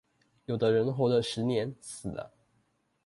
[0.45, 2.31] 有的人活了十年死了